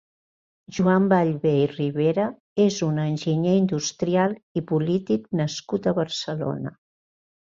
[0.75, 2.23] Joan Vallvé i Ribera
[2.65, 6.73] és un enginyer industrial i polític nascut a Barcelona.